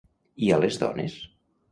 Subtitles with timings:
[0.45, 1.19] I a les dones?